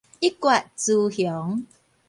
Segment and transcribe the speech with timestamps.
[0.19, 1.67] 一決雌雄